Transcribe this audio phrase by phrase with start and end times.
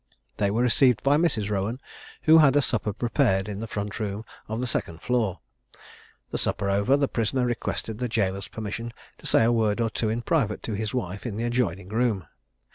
[0.37, 1.51] They were received by Mrs.
[1.51, 1.79] Rowan,
[2.23, 5.41] who had a supper prepared in the front room of the second floor.
[6.31, 10.09] The supper over, the prisoner requested the jailer's permission to say a word or two
[10.09, 12.25] in private to his wife in the adjoining room.